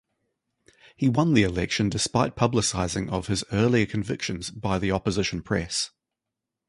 [0.97, 5.91] He won the election despite publicizing of his earlier convictions by the opposition press.